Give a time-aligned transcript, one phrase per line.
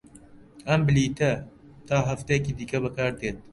[0.67, 1.31] ئەم بلیتە
[1.87, 3.37] تا هەفتەیەکی دیکە بەکاردێت.